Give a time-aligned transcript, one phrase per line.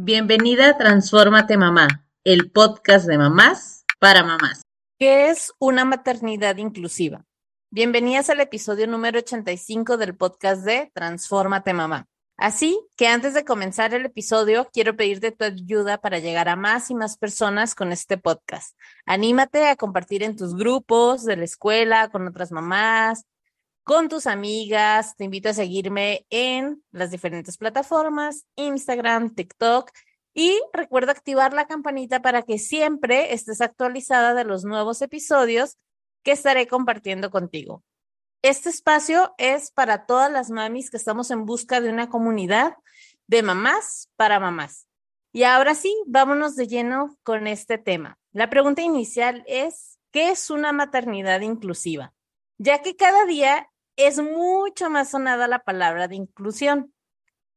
[0.00, 4.62] Bienvenida a Transfórmate Mamá, el podcast de mamás para mamás.
[4.96, 7.24] ¿Qué es una maternidad inclusiva?
[7.72, 12.06] Bienvenidas al episodio número 85 del podcast de Transfórmate Mamá.
[12.36, 16.92] Así que antes de comenzar el episodio, quiero pedirte tu ayuda para llegar a más
[16.92, 18.78] y más personas con este podcast.
[19.04, 23.24] Anímate a compartir en tus grupos de la escuela, con otras mamás,
[23.88, 25.16] con tus amigas.
[25.16, 29.90] Te invito a seguirme en las diferentes plataformas, Instagram, TikTok.
[30.34, 35.78] Y recuerda activar la campanita para que siempre estés actualizada de los nuevos episodios
[36.22, 37.82] que estaré compartiendo contigo.
[38.42, 42.74] Este espacio es para todas las mamis que estamos en busca de una comunidad
[43.26, 44.86] de mamás para mamás.
[45.32, 48.18] Y ahora sí, vámonos de lleno con este tema.
[48.32, 52.12] La pregunta inicial es, ¿qué es una maternidad inclusiva?
[52.58, 56.94] Ya que cada día es mucho más sonada la palabra de inclusión,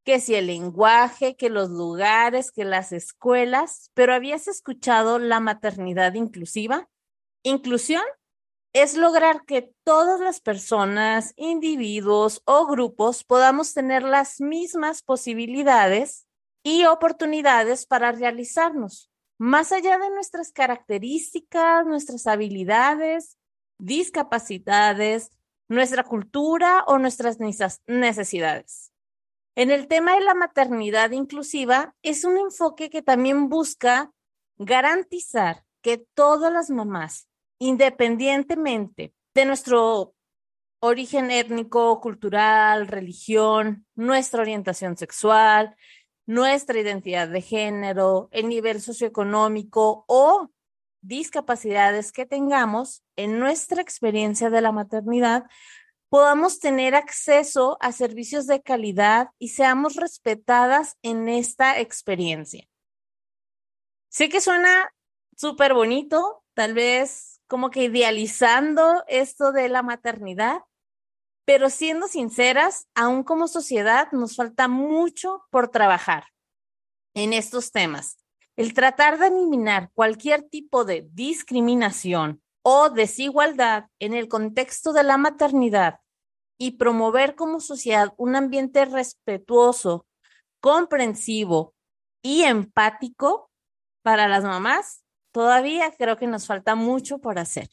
[0.04, 6.16] que si el lenguaje, que los lugares, que las escuelas, pero ¿habías escuchado la maternidad
[6.16, 6.90] inclusiva?
[7.43, 8.02] Inclusión
[8.74, 16.26] es lograr que todas las personas, individuos o grupos podamos tener las mismas posibilidades
[16.63, 23.37] y oportunidades para realizarnos, más allá de nuestras características, nuestras habilidades,
[23.77, 25.30] discapacidades,
[25.72, 27.38] nuestra cultura o nuestras
[27.88, 28.91] necesidades.
[29.55, 34.12] En el tema de la maternidad inclusiva, es un enfoque que también busca
[34.58, 40.14] garantizar que todas las mamás, independientemente de nuestro
[40.82, 45.77] origen étnico, cultural, religión, nuestra orientación sexual,
[46.26, 50.49] nuestra identidad de género, el nivel socioeconómico o
[51.02, 55.46] discapacidades que tengamos en nuestra experiencia de la maternidad,
[56.10, 62.68] podamos tener acceso a servicios de calidad y seamos respetadas en esta experiencia.
[64.09, 64.94] Sé que suena
[65.38, 70.64] súper bonito, tal vez como que idealizando esto de la maternidad,
[71.46, 76.25] pero siendo sinceras, aún como sociedad nos falta mucho por trabajar
[77.14, 78.21] en estos temas.
[78.62, 85.18] El tratar de eliminar cualquier tipo de discriminación o desigualdad en el contexto de la
[85.18, 86.02] maternidad
[86.60, 90.06] y promover como sociedad un ambiente respetuoso,
[90.60, 91.74] comprensivo
[92.22, 93.50] y empático
[94.04, 97.68] para las mamás, todavía creo que nos falta mucho por hacer.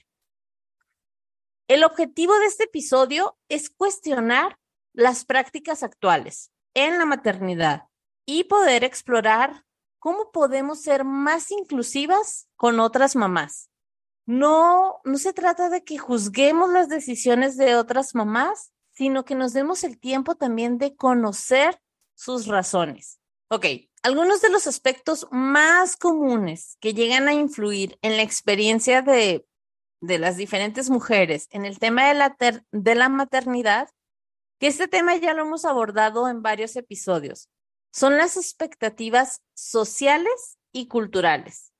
[1.68, 4.58] El objetivo de este episodio es cuestionar
[4.94, 7.88] las prácticas actuales en la maternidad
[8.24, 9.66] y poder explorar
[9.98, 13.70] ¿cómo podemos ser más inclusivas con otras mamás?
[14.26, 19.52] No, no se trata de que juzguemos las decisiones de otras mamás, sino que nos
[19.52, 21.80] demos el tiempo también de conocer
[22.14, 23.20] sus razones.
[23.48, 23.64] Ok,
[24.02, 29.46] algunos de los aspectos más comunes que llegan a influir en la experiencia de,
[30.00, 32.36] de las diferentes mujeres en el tema de la,
[32.70, 33.88] de la maternidad,
[34.58, 37.48] que este tema ya lo hemos abordado en varios episodios,
[37.92, 41.72] son las expectativas sociales y culturales.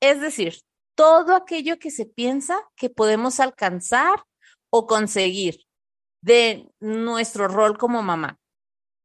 [0.00, 0.60] Es decir,
[0.94, 4.24] todo aquello que se piensa que podemos alcanzar
[4.70, 5.60] o conseguir
[6.20, 8.38] de nuestro rol como mamá.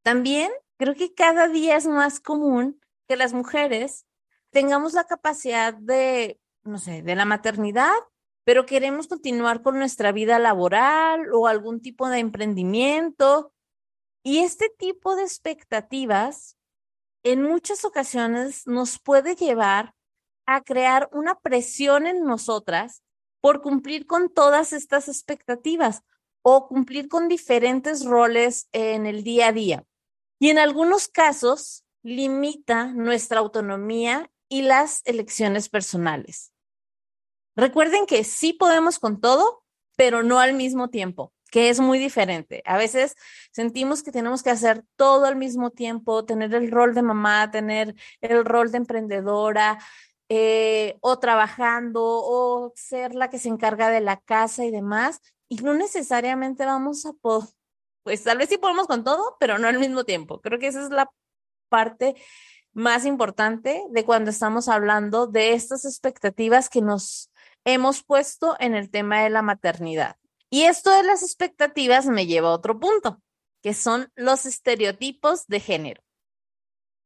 [0.03, 4.05] También creo que cada día es más común que las mujeres
[4.51, 7.93] tengamos la capacidad de, no sé, de la maternidad,
[8.43, 13.52] pero queremos continuar con nuestra vida laboral o algún tipo de emprendimiento
[14.23, 16.57] y este tipo de expectativas
[17.23, 19.93] en muchas ocasiones nos puede llevar
[20.45, 23.03] a crear una presión en nosotras
[23.41, 26.03] por cumplir con todas estas expectativas
[26.41, 29.85] o cumplir con diferentes roles en el día a día.
[30.39, 36.51] Y en algunos casos limita nuestra autonomía y las elecciones personales.
[37.55, 39.63] Recuerden que sí podemos con todo,
[39.95, 42.63] pero no al mismo tiempo que es muy diferente.
[42.65, 43.15] A veces
[43.51, 47.93] sentimos que tenemos que hacer todo al mismo tiempo, tener el rol de mamá, tener
[48.21, 49.77] el rol de emprendedora,
[50.29, 55.57] eh, o trabajando, o ser la que se encarga de la casa y demás, y
[55.57, 57.49] no necesariamente vamos a poder,
[58.01, 60.41] pues tal vez sí podemos con todo, pero no al mismo tiempo.
[60.41, 61.11] Creo que esa es la
[61.69, 62.15] parte
[62.71, 67.31] más importante de cuando estamos hablando de estas expectativas que nos
[67.63, 70.15] hemos puesto en el tema de la maternidad.
[70.53, 73.19] Y esto de las expectativas me lleva a otro punto,
[73.63, 76.03] que son los estereotipos de género.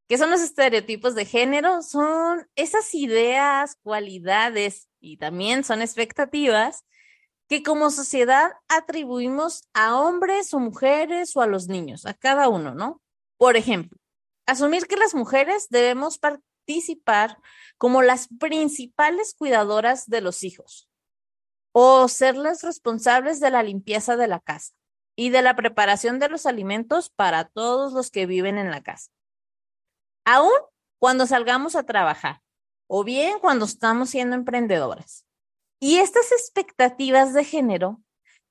[0.09, 1.81] ¿Qué son los estereotipos de género?
[1.81, 6.83] Son esas ideas, cualidades y también son expectativas
[7.47, 12.75] que como sociedad atribuimos a hombres o mujeres o a los niños, a cada uno,
[12.75, 13.01] ¿no?
[13.37, 13.97] Por ejemplo,
[14.45, 17.37] asumir que las mujeres debemos participar
[17.77, 20.86] como las principales cuidadoras de los hijos
[21.79, 24.73] o ser las responsables de la limpieza de la casa
[25.15, 29.11] y de la preparación de los alimentos para todos los que viven en la casa.
[30.25, 30.57] Aún
[30.99, 32.41] cuando salgamos a trabajar
[32.87, 35.27] o bien cuando estamos siendo emprendedoras.
[35.79, 38.01] Y estas expectativas de género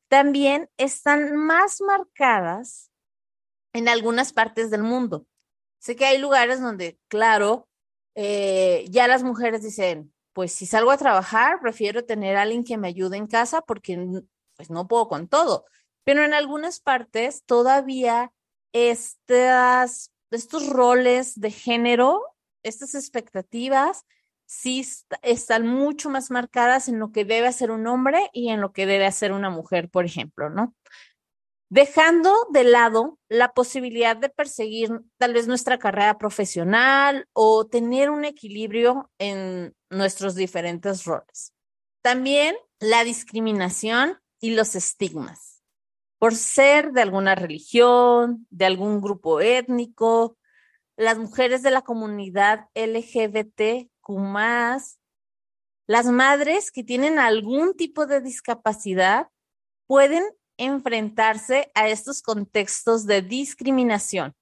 [0.08, 2.92] también están más marcadas
[3.72, 5.26] en algunas partes del mundo.
[5.80, 7.68] Sé que hay lugares donde, claro,
[8.14, 12.76] eh, ya las mujeres dicen, pues si salgo a trabajar, prefiero tener a alguien que
[12.76, 13.98] me ayude en casa porque
[14.54, 15.64] pues no puedo con todo.
[16.04, 18.34] Pero en algunas partes todavía
[18.74, 22.20] estas, estos roles de género,
[22.62, 24.04] estas expectativas,
[24.44, 24.86] sí
[25.22, 28.84] están mucho más marcadas en lo que debe hacer un hombre y en lo que
[28.84, 30.74] debe hacer una mujer, por ejemplo, ¿no?
[31.68, 38.24] Dejando de lado la posibilidad de perseguir tal vez nuestra carrera profesional o tener un
[38.24, 41.52] equilibrio en nuestros diferentes roles.
[42.02, 45.56] También la discriminación y los estigmas
[46.18, 50.38] por ser de alguna religión, de algún grupo étnico,
[50.96, 55.00] las mujeres de la comunidad LGBT más,
[55.86, 59.28] las madres que tienen algún tipo de discapacidad
[59.86, 60.24] pueden
[60.58, 64.34] enfrentarse a estos contextos de discriminación,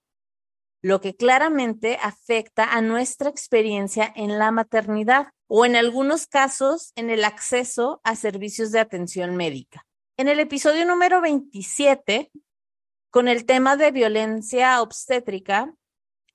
[0.83, 7.11] lo que claramente afecta a nuestra experiencia en la maternidad o en algunos casos en
[7.11, 9.87] el acceso a servicios de atención médica.
[10.17, 12.31] En el episodio número 27,
[13.11, 15.75] con el tema de violencia obstétrica,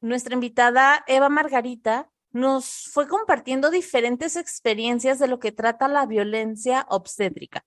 [0.01, 6.85] nuestra invitada Eva Margarita nos fue compartiendo diferentes experiencias de lo que trata la violencia
[6.89, 7.65] obstétrica.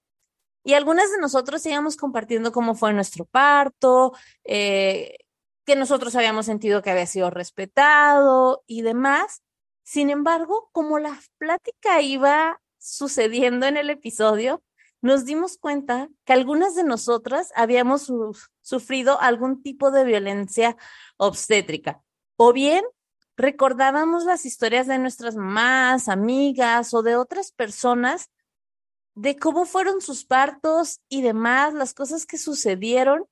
[0.65, 4.13] Y algunas de nosotros íbamos compartiendo cómo fue nuestro parto,
[4.45, 5.19] eh,
[5.65, 9.43] que nosotros habíamos sentido que había sido respetado y demás.
[9.83, 14.63] Sin embargo, como la plática iba sucediendo en el episodio,
[15.01, 18.11] nos dimos cuenta que algunas de nosotras habíamos
[18.61, 20.77] sufrido algún tipo de violencia
[21.17, 22.03] obstétrica,
[22.37, 22.85] o bien
[23.37, 28.31] recordábamos las historias de nuestras mamás, amigas o de otras personas
[29.15, 33.27] de cómo fueron sus partos y demás, las cosas que sucedieron,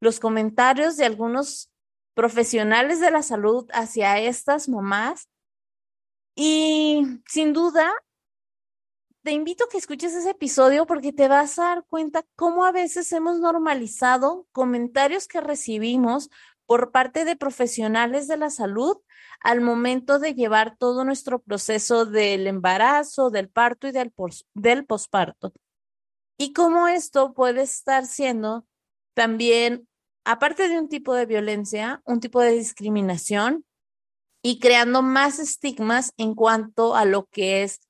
[0.00, 1.70] los comentarios de algunos
[2.14, 5.28] profesionales de la salud hacia estas mamás.
[6.34, 7.92] Y sin duda,
[9.22, 12.72] te invito a que escuches ese episodio porque te vas a dar cuenta cómo a
[12.72, 16.28] veces hemos normalizado comentarios que recibimos
[16.66, 18.98] por parte de profesionales de la salud
[19.42, 25.52] al momento de llevar todo nuestro proceso del embarazo, del parto y del, posparto.
[26.38, 28.66] Y cómo esto puede estar siendo
[29.14, 29.88] también,
[30.24, 33.64] aparte de un tipo de violencia, un tipo de discriminación
[34.42, 37.80] y creando más estigmas en cuanto a lo que es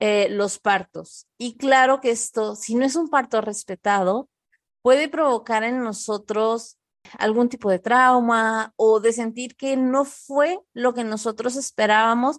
[0.00, 1.26] eh, los partos.
[1.38, 4.28] Y claro que esto, si no es un parto respetado,
[4.82, 6.77] puede provocar en nosotros
[7.18, 12.38] algún tipo de trauma o de sentir que no fue lo que nosotros esperábamos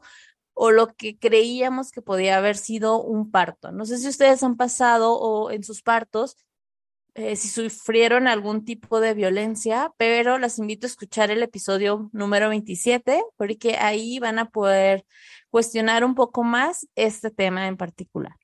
[0.53, 3.71] o lo que creíamos que podía haber sido un parto.
[3.71, 6.35] No sé si ustedes han pasado o en sus partos,
[7.15, 12.49] eh, si sufrieron algún tipo de violencia, pero las invito a escuchar el episodio número
[12.49, 15.05] 27 porque ahí van a poder
[15.49, 18.35] cuestionar un poco más este tema en particular.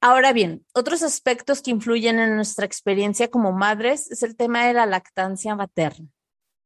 [0.00, 4.74] Ahora bien, otros aspectos que influyen en nuestra experiencia como madres es el tema de
[4.74, 6.08] la lactancia materna.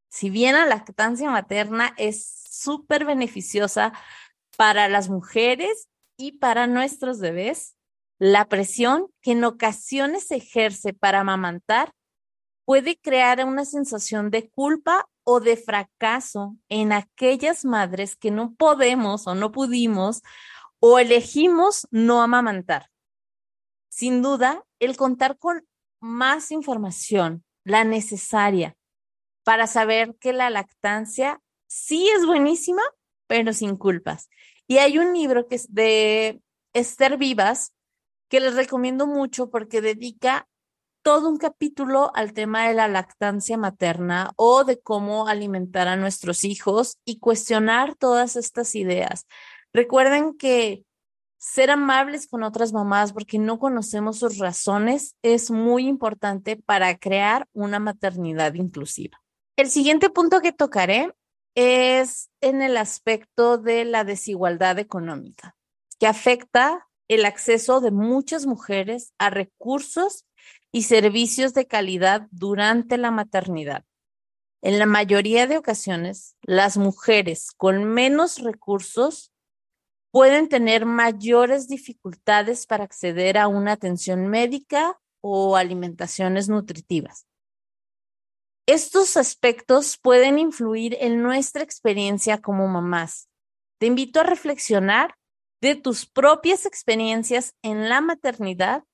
[0.09, 3.93] Si bien la lactancia materna es súper beneficiosa
[4.57, 7.77] para las mujeres y para nuestros bebés,
[8.19, 11.93] la presión que en ocasiones se ejerce para amamantar
[12.67, 19.27] puede crear una sensación de culpa o de fracaso en aquellas madres que no podemos
[19.27, 20.23] o no pudimos
[20.81, 22.91] o elegimos no amamantar.
[23.91, 25.67] Sin duda, el contar con
[26.01, 28.77] más información, la necesaria,
[29.45, 32.83] para saber que la lactancia sí es buenísima,
[33.27, 34.31] pero sin culpas.
[34.67, 36.41] Y hay un libro que es de
[36.73, 37.75] Esther Vivas,
[38.29, 40.49] que les recomiendo mucho porque dedica
[41.03, 46.45] todo un capítulo al tema de la lactancia materna o de cómo alimentar a nuestros
[46.45, 49.27] hijos y cuestionar todas estas ideas.
[49.73, 50.85] Recuerden que
[51.41, 57.49] ser amables con otras mamás porque no conocemos sus razones es muy importante para crear
[57.55, 59.23] una maternidad inclusiva.
[59.57, 61.15] El siguiente punto que tocaré
[61.55, 65.57] es en el aspecto de la desigualdad económica,
[65.99, 70.27] que afecta el acceso de muchas mujeres a recursos
[70.73, 73.85] y servicios de calidad durante la maternidad.
[74.61, 79.30] En la mayoría de ocasiones, las mujeres con menos recursos
[80.11, 87.27] pueden tener mayores dificultades para acceder a una atención médica o alimentaciones nutritivas.
[88.67, 93.29] Estos aspectos pueden influir en nuestra experiencia como mamás.
[93.79, 95.15] Te invito a reflexionar
[95.61, 98.85] de tus propias experiencias en la maternidad,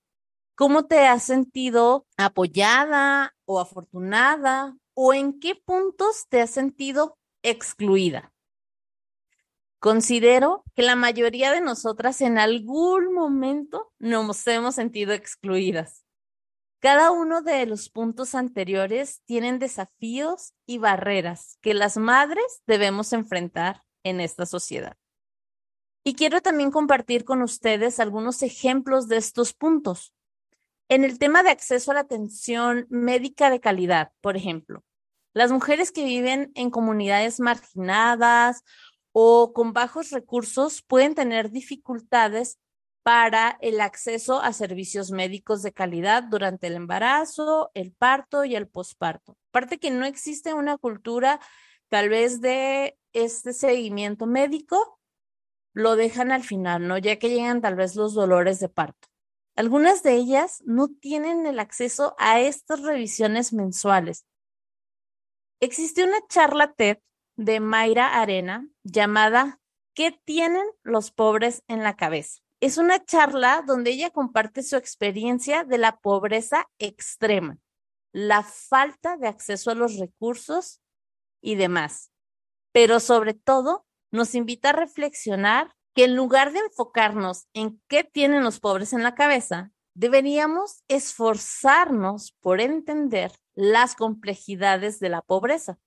[0.54, 8.32] cómo te has sentido apoyada o afortunada o en qué puntos te has sentido excluida.
[9.86, 16.04] Considero que la mayoría de nosotras en algún momento nos hemos sentido excluidas.
[16.80, 23.84] Cada uno de los puntos anteriores tienen desafíos y barreras que las madres debemos enfrentar
[24.02, 24.96] en esta sociedad.
[26.02, 30.12] Y quiero también compartir con ustedes algunos ejemplos de estos puntos.
[30.88, 34.82] En el tema de acceso a la atención médica de calidad, por ejemplo,
[35.36, 38.64] las mujeres que viven en comunidades marginadas
[39.18, 42.58] o con bajos recursos pueden tener dificultades
[43.02, 48.68] para el acceso a servicios médicos de calidad durante el embarazo, el parto y el
[48.68, 49.38] posparto.
[49.48, 51.40] Aparte que no existe una cultura
[51.88, 55.00] tal vez de este seguimiento médico,
[55.72, 56.98] lo dejan al final, ¿no?
[56.98, 59.08] Ya que llegan tal vez los dolores de parto.
[59.54, 64.26] Algunas de ellas no tienen el acceso a estas revisiones mensuales.
[65.58, 66.98] Existe una charla TED
[67.36, 69.60] de Mayra Arena llamada
[69.94, 72.40] ¿Qué tienen los pobres en la cabeza?
[72.60, 77.58] Es una charla donde ella comparte su experiencia de la pobreza extrema,
[78.12, 80.80] la falta de acceso a los recursos
[81.40, 82.12] y demás.
[82.72, 88.44] Pero sobre todo, nos invita a reflexionar que en lugar de enfocarnos en qué tienen
[88.44, 95.78] los pobres en la cabeza, deberíamos esforzarnos por entender las complejidades de la pobreza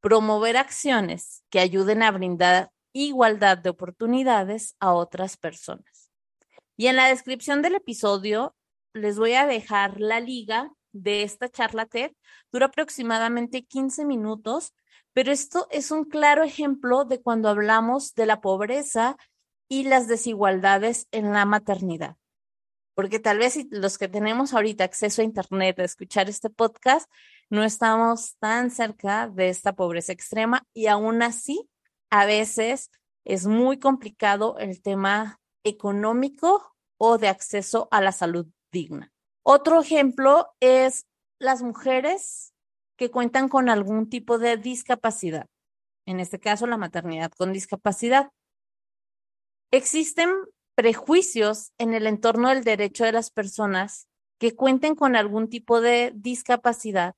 [0.00, 6.10] promover acciones que ayuden a brindar igualdad de oportunidades a otras personas.
[6.76, 8.54] Y en la descripción del episodio
[8.92, 12.12] les voy a dejar la liga de esta charla TED.
[12.52, 14.74] Dura aproximadamente 15 minutos,
[15.12, 19.16] pero esto es un claro ejemplo de cuando hablamos de la pobreza
[19.68, 22.16] y las desigualdades en la maternidad.
[22.94, 27.10] Porque tal vez los que tenemos ahorita acceso a Internet a escuchar este podcast,
[27.50, 31.68] no estamos tan cerca de esta pobreza extrema y aún así
[32.10, 32.90] a veces
[33.24, 39.12] es muy complicado el tema económico o de acceso a la salud digna.
[39.42, 41.06] Otro ejemplo es
[41.38, 42.52] las mujeres
[42.96, 45.46] que cuentan con algún tipo de discapacidad,
[46.06, 48.30] en este caso la maternidad con discapacidad.
[49.70, 50.30] Existen
[50.74, 56.12] prejuicios en el entorno del derecho de las personas que cuenten con algún tipo de
[56.14, 57.14] discapacidad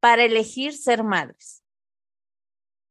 [0.00, 1.62] para elegir ser madres.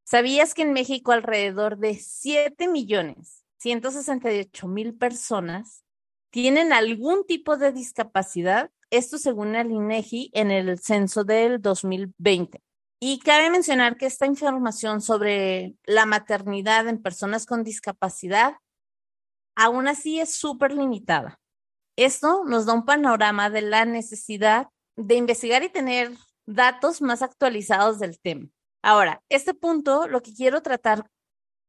[0.04, 5.84] ¿Sabías que en México alrededor de 7 millones 168 mil personas
[6.30, 8.72] tienen algún tipo de discapacidad?
[8.90, 12.62] Esto según el INEGI en el censo del 2020.
[13.00, 18.56] Y cabe mencionar que esta información sobre la maternidad en personas con discapacidad
[19.56, 21.40] aún así es súper limitada.
[21.98, 26.12] Esto nos da un panorama de la necesidad de investigar y tener
[26.48, 28.50] datos más actualizados del tema.
[28.82, 31.10] Ahora, este punto lo que quiero tratar,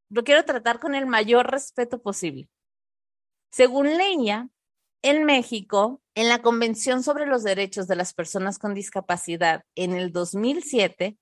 [0.08, 2.49] lo quiero tratar con el mayor respeto posible.
[3.50, 4.49] Según Leña,
[5.02, 10.12] en México, en la Convención sobre los Derechos de las Personas con Discapacidad en el
[10.12, 11.16] 2007,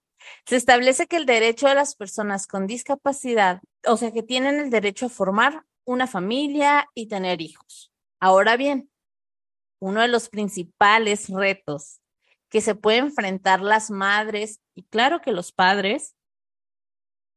[0.46, 4.70] se establece que el derecho de las personas con discapacidad, o sea, que tienen el
[4.70, 7.92] derecho a formar una familia y tener hijos.
[8.18, 8.90] Ahora bien,
[9.78, 12.00] uno de los principales retos
[12.48, 16.14] que se pueden enfrentar las madres y claro que los padres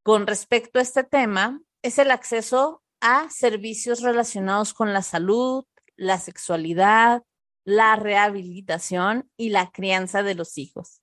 [0.04, 6.20] con respecto a este tema es el acceso a servicios relacionados con la salud, la
[6.20, 7.24] sexualidad,
[7.64, 11.02] la rehabilitación y la crianza de los hijos.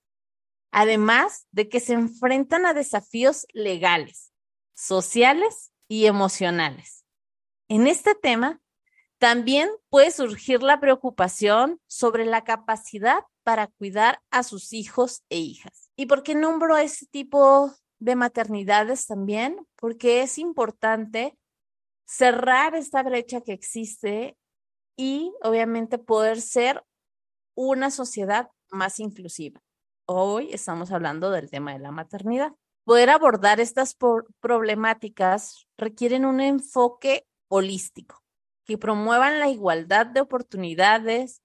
[0.71, 4.33] Además de que se enfrentan a desafíos legales,
[4.75, 7.05] sociales y emocionales.
[7.69, 8.61] En este tema,
[9.17, 15.89] también puede surgir la preocupación sobre la capacidad para cuidar a sus hijos e hijas.
[15.95, 19.65] ¿Y por qué nombro ese tipo de maternidades también?
[19.77, 21.37] Porque es importante
[22.05, 24.37] cerrar esta brecha que existe
[24.97, 26.83] y obviamente poder ser
[27.55, 29.61] una sociedad más inclusiva.
[30.05, 32.51] Hoy estamos hablando del tema de la maternidad.
[32.83, 33.95] Poder abordar estas
[34.41, 38.21] problemáticas requieren un enfoque holístico
[38.65, 41.41] que promuevan la igualdad de oportunidades,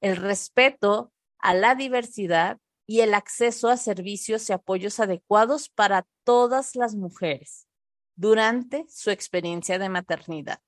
[0.00, 6.74] el respeto a la diversidad y el acceso a servicios y apoyos adecuados para todas
[6.74, 7.68] las mujeres
[8.16, 10.60] durante su experiencia de maternidad.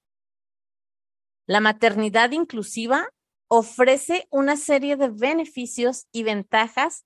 [1.47, 3.09] La maternidad inclusiva
[3.49, 7.05] ofrece una serie de beneficios y ventajas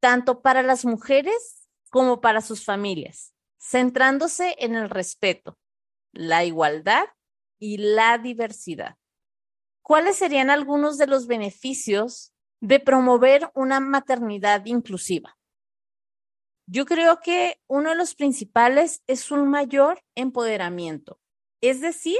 [0.00, 5.56] tanto para las mujeres como para sus familias, centrándose en el respeto,
[6.12, 7.06] la igualdad
[7.58, 8.96] y la diversidad.
[9.82, 12.34] ¿Cuáles serían algunos de los beneficios
[12.66, 15.38] de promover una maternidad inclusiva?
[16.66, 21.20] Yo creo que uno de los principales es un mayor empoderamiento.
[21.60, 22.18] Es decir,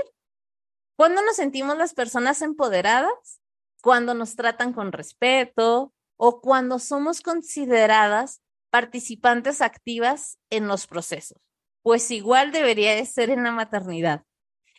[0.97, 3.41] cuando nos sentimos las personas empoderadas,
[3.83, 11.39] cuando nos tratan con respeto o cuando somos consideradas participantes activas en los procesos.
[11.83, 14.23] Pues igual debería de ser en la maternidad.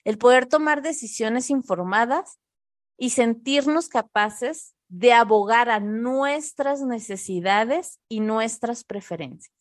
[0.05, 2.39] El poder tomar decisiones informadas
[2.97, 9.53] y sentirnos capaces de abogar a nuestras necesidades y nuestras preferencias.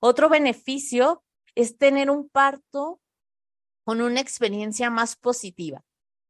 [0.00, 1.22] Otro beneficio
[1.54, 3.00] es tener un parto
[3.84, 5.84] con una experiencia más positiva,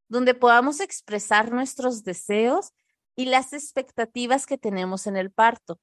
[0.08, 2.72] donde podamos expresar nuestros deseos
[3.16, 5.80] y las expectativas que tenemos en el parto.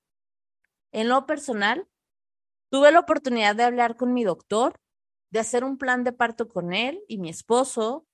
[0.91, 1.88] En lo personal,
[2.70, 4.79] tuve la oportunidad de hablar con mi doctor,
[5.32, 8.08] de hacer un plan de parto con él y mi esposo,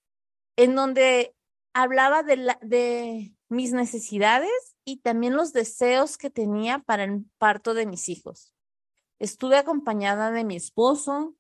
[0.58, 1.36] en donde
[1.74, 7.86] hablaba de, de mis necesidades y también los deseos que tenía para el parto de
[7.86, 8.54] mis hijos.
[9.20, 11.36] Estuve acompañada de mi esposo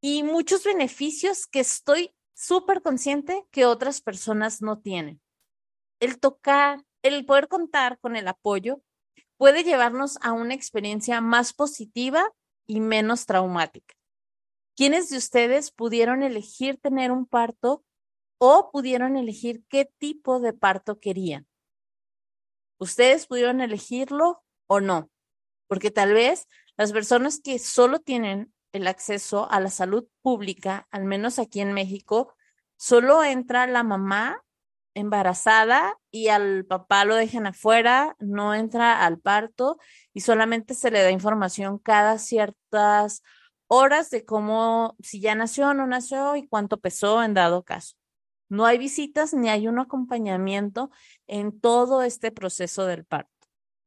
[0.00, 5.20] y muchos beneficios que estoy súper consciente que otras personas no tienen.
[6.00, 8.82] El tocar, el poder contar con el apoyo
[9.36, 12.30] puede llevarnos a una experiencia más positiva
[12.66, 13.94] y menos traumática.
[14.76, 17.84] ¿Quiénes de ustedes pudieron elegir tener un parto
[18.38, 21.46] o pudieron elegir qué tipo de parto querían.
[22.78, 25.10] Ustedes pudieron elegirlo o no,
[25.66, 31.04] porque tal vez las personas que solo tienen el acceso a la salud pública, al
[31.04, 32.34] menos aquí en México,
[32.76, 34.42] solo entra la mamá
[34.94, 39.78] embarazada y al papá lo dejan afuera, no entra al parto
[40.14, 43.22] y solamente se le da información cada ciertas
[43.68, 47.96] horas de cómo, si ya nació o no nació y cuánto pesó en dado caso.
[48.48, 50.90] No hay visitas ni hay un acompañamiento
[51.26, 53.30] en todo este proceso del parto.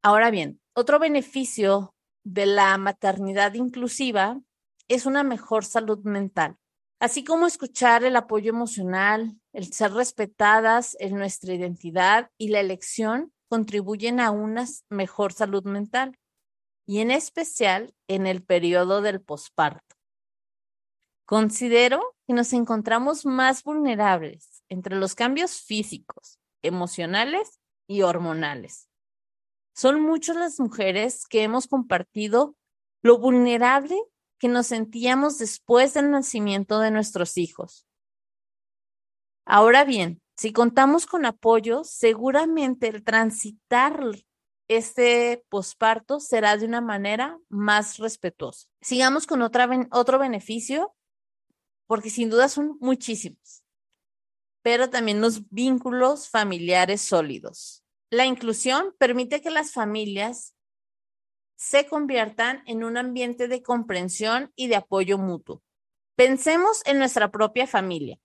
[0.01, 1.93] Ahora bien, otro beneficio
[2.23, 4.39] de la maternidad inclusiva
[4.87, 6.57] es una mejor salud mental,
[6.99, 13.31] así como escuchar el apoyo emocional, el ser respetadas en nuestra identidad y la elección
[13.49, 16.17] contribuyen a una mejor salud mental
[16.85, 19.98] y en especial en el periodo del posparto.
[21.29, 28.89] Considero que nos encontramos más vulnerables entre los cambios físicos, emocionales y hormonales.
[29.75, 32.55] Son muchas las mujeres que hemos compartido
[33.03, 33.95] lo vulnerable
[34.39, 37.85] que nos sentíamos después del nacimiento de nuestros hijos.
[39.45, 44.01] Ahora bien, si contamos con apoyo, seguramente el transitar
[44.67, 48.65] este posparto será de una manera más respetuosa.
[48.81, 50.95] Sigamos con otro beneficio
[51.89, 53.63] porque sin duda son muchísimos,
[54.61, 57.83] pero también los vínculos familiares sólidos.
[58.11, 60.55] La inclusión permite que las familias
[61.55, 65.63] se conviertan en un ambiente de comprensión y de apoyo mutuo.
[66.15, 68.19] Pensemos en nuestra propia familia.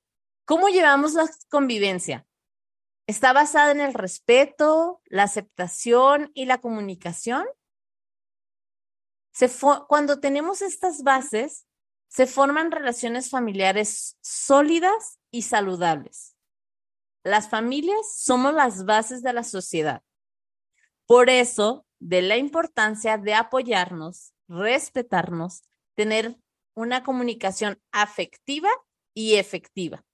[0.45, 2.27] ¿Cómo llevamos la convivencia?
[3.07, 7.47] ¿Está basada en el respeto, la aceptación y la comunicación?
[9.89, 11.67] cuando tenemos estas bases,
[12.15, 16.37] se forman relaciones familiares sólidas y saludables.
[17.25, 20.01] Las familias somos las bases de la sociedad.
[21.07, 25.65] Por eso, de la importancia de apoyarnos, respetarnos,
[25.97, 26.37] tener
[26.77, 28.71] una comunicación afectiva
[29.13, 30.05] y efectiva.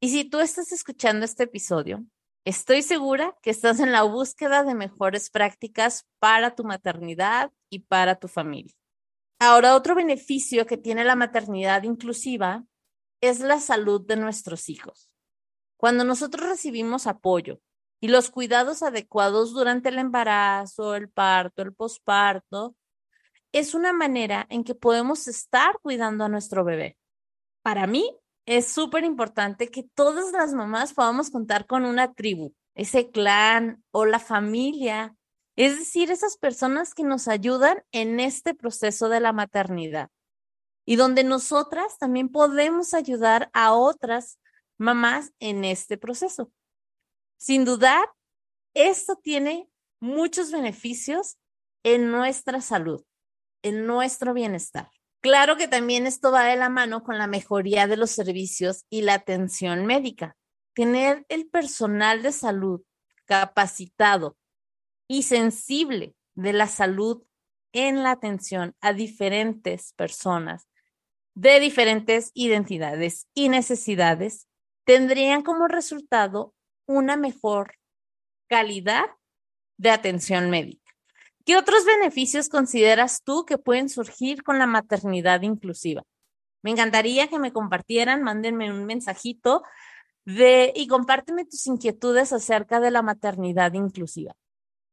[0.00, 2.04] Y si tú estás escuchando este episodio,
[2.44, 8.16] estoy segura que estás en la búsqueda de mejores prácticas para tu maternidad y para
[8.16, 8.74] tu familia.
[9.42, 12.62] Ahora, otro beneficio que tiene la maternidad inclusiva
[13.22, 15.10] es la salud de nuestros hijos.
[15.78, 17.58] Cuando nosotros recibimos apoyo
[18.02, 22.76] y los cuidados adecuados durante el embarazo, el parto, el posparto,
[23.50, 26.98] es una manera en que podemos estar cuidando a nuestro bebé.
[27.62, 33.10] Para mí es súper importante que todas las mamás podamos contar con una tribu, ese
[33.10, 35.16] clan o la familia
[35.66, 40.08] es decir, esas personas que nos ayudan en este proceso de la maternidad
[40.86, 44.40] y donde nosotras también podemos ayudar a otras
[44.78, 46.50] mamás en este proceso.
[47.36, 48.08] Sin dudar,
[48.72, 49.68] esto tiene
[50.00, 51.36] muchos beneficios
[51.82, 53.04] en nuestra salud,
[53.60, 54.88] en nuestro bienestar.
[55.20, 59.02] Claro que también esto va de la mano con la mejoría de los servicios y
[59.02, 60.38] la atención médica.
[60.72, 62.80] Tener el personal de salud
[63.26, 64.38] capacitado
[65.10, 67.24] y sensible de la salud
[67.72, 70.68] en la atención a diferentes personas
[71.34, 74.46] de diferentes identidades y necesidades
[74.84, 76.54] tendrían como resultado
[76.86, 77.74] una mejor
[78.48, 79.06] calidad
[79.78, 80.92] de atención médica.
[81.44, 86.04] ¿Qué otros beneficios consideras tú que pueden surgir con la maternidad inclusiva?
[86.62, 89.64] Me encantaría que me compartieran, mándenme un mensajito
[90.24, 94.36] de y compárteme tus inquietudes acerca de la maternidad inclusiva.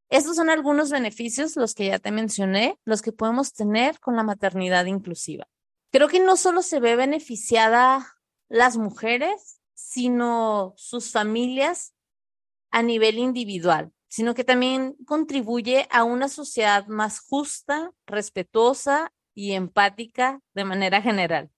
[0.09, 4.23] Estos son algunos beneficios, los que ya te mencioné, los que podemos tener con la
[4.23, 5.47] maternidad inclusiva.
[5.91, 8.15] Creo que no solo se ve beneficiada
[8.47, 11.93] las mujeres, sino sus familias
[12.71, 20.41] a nivel individual, sino que también contribuye a una sociedad más justa, respetuosa y empática
[20.53, 21.51] de manera general.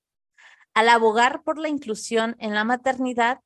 [0.73, 3.41] Al abogar por la inclusión en la maternidad,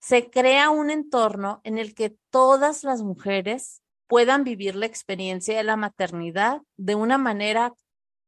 [0.00, 3.79] se crea un entorno en el que todas las mujeres
[4.10, 7.72] puedan vivir la experiencia de la maternidad de una manera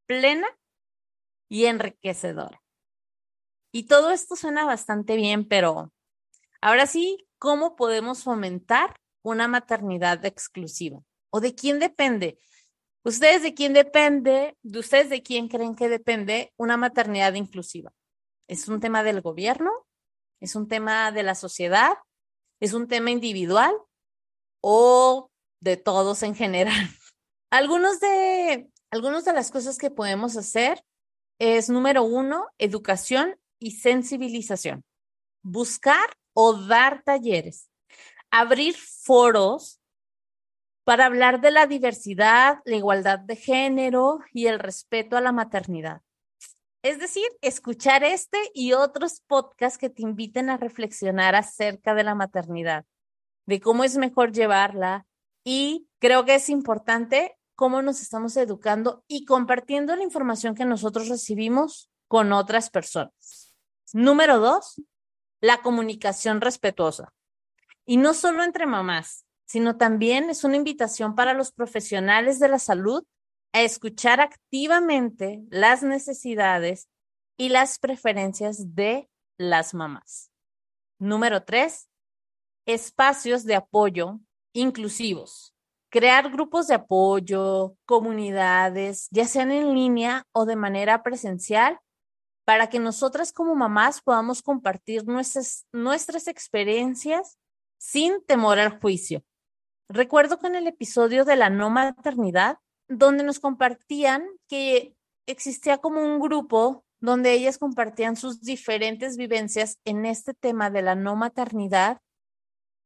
[0.07, 0.47] plena
[1.49, 2.63] y enriquecedora.
[3.73, 5.93] Y todo esto suena bastante bien, pero
[6.61, 11.01] ahora sí, ¿cómo podemos fomentar una maternidad exclusiva?
[11.31, 12.39] ¿O de quién depende?
[13.03, 14.57] ¿Ustedes de quién depende?
[14.63, 17.93] ¿De ustedes de quién creen que depende una maternidad inclusiva?
[18.47, 19.73] ¿Es un tema del gobierno?
[20.39, 21.95] ¿Es un tema de la sociedad?
[22.61, 23.75] ¿Es un tema individual?
[24.61, 25.32] ¿O
[25.63, 26.75] de todos en general.
[27.51, 30.83] Algunos de, algunos de las cosas que podemos hacer
[31.39, 34.85] es, número uno, educación y sensibilización.
[35.43, 37.69] Buscar o dar talleres.
[38.31, 39.81] Abrir foros
[40.85, 46.01] para hablar de la diversidad, la igualdad de género y el respeto a la maternidad.
[46.83, 52.15] Es decir, escuchar este y otros podcasts que te inviten a reflexionar acerca de la
[52.17, 52.85] maternidad,
[53.47, 55.07] de cómo es mejor llevarla,
[55.45, 61.09] y creo que es importante cómo nos estamos educando y compartiendo la información que nosotros
[61.09, 63.57] recibimos con otras personas.
[63.93, 64.81] Número dos,
[65.41, 67.13] la comunicación respetuosa.
[67.85, 72.59] Y no solo entre mamás, sino también es una invitación para los profesionales de la
[72.59, 73.05] salud
[73.53, 76.89] a escuchar activamente las necesidades
[77.37, 80.31] y las preferencias de las mamás.
[80.99, 81.89] Número tres,
[82.67, 84.21] espacios de apoyo
[84.53, 85.55] inclusivos.
[85.91, 91.79] Crear grupos de apoyo, comunidades, ya sean en línea o de manera presencial,
[92.45, 97.39] para que nosotras como mamás podamos compartir nuestras, nuestras experiencias
[97.79, 99.23] sin temor al juicio.
[99.89, 106.01] Recuerdo que en el episodio de la no maternidad, donde nos compartían que existía como
[106.01, 112.01] un grupo donde ellas compartían sus diferentes vivencias en este tema de la no maternidad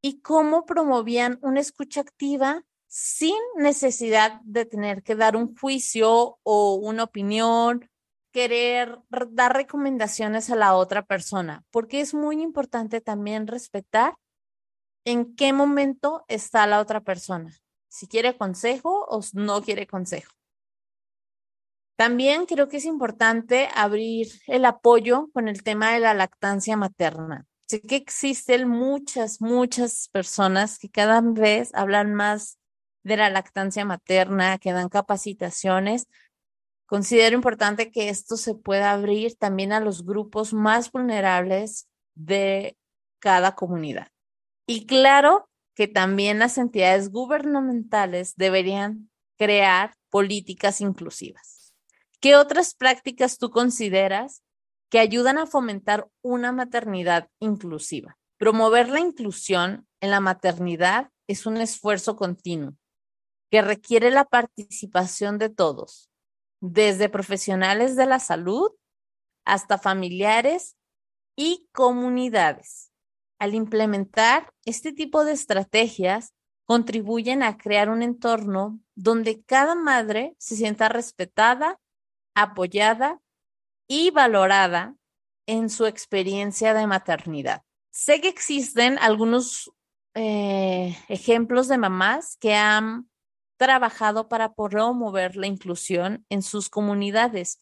[0.06, 6.74] y cómo promovían una escucha activa sin necesidad de tener que dar un juicio o
[6.76, 7.90] una opinión,
[8.30, 9.00] querer
[9.32, 14.14] dar recomendaciones a la otra persona, porque es muy importante también respetar
[15.04, 17.52] en qué momento está la otra persona,
[17.88, 20.30] si quiere consejo o no quiere consejo.
[21.96, 27.44] También creo que es importante abrir el apoyo con el tema de la lactancia materna.
[27.66, 32.58] Sé que existen muchas, muchas personas que cada vez hablan más
[33.02, 36.06] de la lactancia materna, que dan capacitaciones.
[36.86, 42.76] Considero importante que esto se pueda abrir también a los grupos más vulnerables de
[43.18, 44.08] cada comunidad.
[44.66, 51.74] Y claro que también las entidades gubernamentales deberían crear políticas inclusivas.
[52.20, 54.42] ¿Qué otras prácticas tú consideras
[54.90, 58.16] que ayudan a fomentar una maternidad inclusiva.
[58.38, 62.74] Promover la inclusión en la maternidad es un esfuerzo continuo
[63.50, 66.10] que requiere la participación de todos,
[66.60, 68.70] desde profesionales de la salud
[69.44, 70.76] hasta familiares
[71.36, 72.90] y comunidades.
[73.38, 76.32] Al implementar este tipo de estrategias,
[76.64, 81.78] contribuyen a crear un entorno donde cada madre se sienta respetada,
[82.34, 83.20] apoyada
[83.88, 84.94] y valorada
[85.46, 87.62] en su experiencia de maternidad.
[87.90, 89.70] Sé que existen algunos
[90.14, 93.08] eh, ejemplos de mamás que han
[93.56, 97.60] trabajado para promover la inclusión en sus comunidades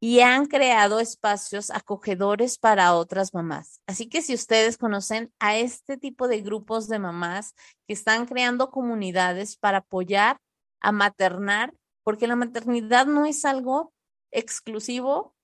[0.00, 3.80] y han creado espacios acogedores para otras mamás.
[3.86, 7.54] Así que si ustedes conocen a este tipo de grupos de mamás
[7.86, 10.38] que están creando comunidades para apoyar
[10.80, 11.72] a maternar,
[12.02, 13.92] porque la maternidad no es algo
[14.32, 15.36] exclusivo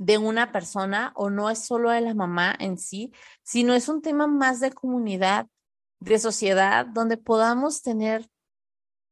[0.00, 4.00] de una persona o no es solo de la mamá en sí, sino es un
[4.00, 5.46] tema más de comunidad,
[6.00, 8.26] de sociedad, donde podamos tener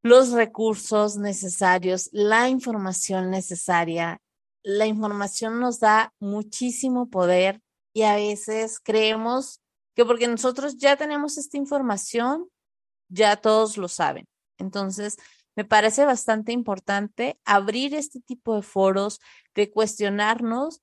[0.01, 4.19] los recursos necesarios, la información necesaria.
[4.63, 7.61] La información nos da muchísimo poder
[7.93, 9.61] y a veces creemos
[9.95, 12.49] que porque nosotros ya tenemos esta información,
[13.09, 14.25] ya todos lo saben.
[14.57, 15.17] Entonces,
[15.59, 19.19] me parece bastante importante abrir este tipo de foros,
[19.55, 20.81] de cuestionarnos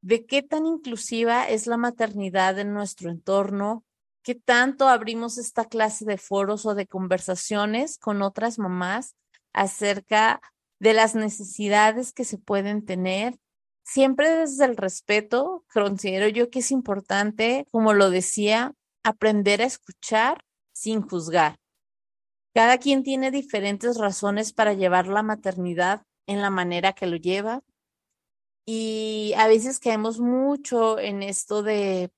[0.00, 3.84] de qué tan inclusiva es la maternidad en nuestro entorno,
[4.22, 9.16] qué tanto abrimos esta clase de foros o de conversaciones con otras mamás
[9.52, 10.40] acerca
[10.78, 13.38] de las necesidades que se pueden tener,
[13.84, 15.66] siempre desde el respeto.
[15.74, 18.72] Considero yo que es importante, como lo decía,
[19.04, 21.58] aprender a escuchar sin juzgar.
[22.56, 27.62] Cada quien tiene diferentes razones para llevar la maternidad en la manera que lo lleva.
[28.64, 32.10] Y a veces caemos mucho en esto de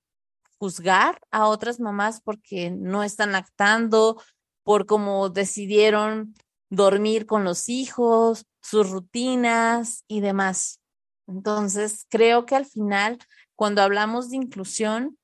[0.57, 4.23] juzgar a otras mamás porque no están lactando,
[4.63, 6.33] por cómo decidieron
[6.69, 10.79] dormir con los hijos, sus rutinas y demás.
[11.27, 13.19] Entonces, creo que al final,
[13.57, 15.17] cuando hablamos de inclusión,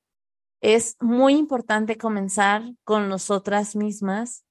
[0.60, 4.42] es muy importante comenzar con nosotras mismas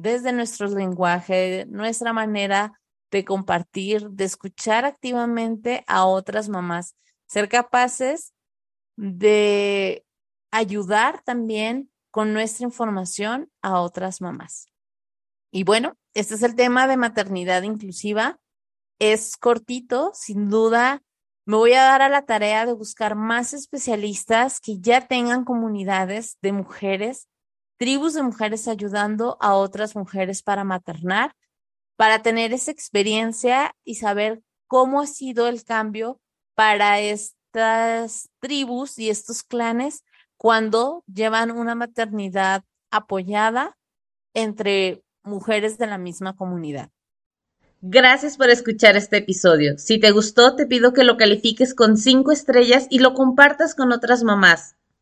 [0.00, 6.94] desde nuestro lenguaje, nuestra manera de compartir, de escuchar activamente a otras mamás,
[7.26, 8.32] ser capaces
[8.96, 10.04] de
[10.50, 14.68] ayudar también con nuestra información a otras mamás.
[15.50, 18.38] Y bueno, este es el tema de maternidad inclusiva.
[18.98, 21.02] Es cortito, sin duda.
[21.46, 26.38] Me voy a dar a la tarea de buscar más especialistas que ya tengan comunidades
[26.42, 27.28] de mujeres
[27.80, 31.34] tribus de mujeres ayudando a otras mujeres para maternar,
[31.96, 36.20] para tener esa experiencia y saber cómo ha sido el cambio
[36.54, 40.04] para estas tribus y estos clanes
[40.36, 43.78] cuando llevan una maternidad apoyada
[44.34, 46.90] entre mujeres de la misma comunidad.
[47.80, 49.78] Gracias por escuchar este episodio.
[49.78, 53.90] Si te gustó, te pido que lo califiques con cinco estrellas y lo compartas con
[53.90, 54.76] otras mamás.